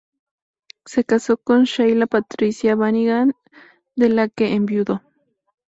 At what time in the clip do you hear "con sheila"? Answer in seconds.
1.37-2.07